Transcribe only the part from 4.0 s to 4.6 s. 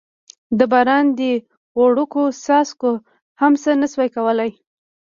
کولای.